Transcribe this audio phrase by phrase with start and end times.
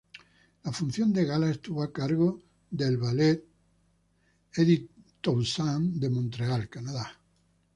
[0.63, 3.45] La función de gala estuvo a cargo del Ballet
[4.51, 4.89] Eddy
[5.21, 7.19] Toussaint de Montreal, Canadá.